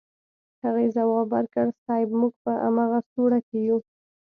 [0.63, 3.77] هغې ځواب ورکړ صيب موږ په امغه سوړه کې يو.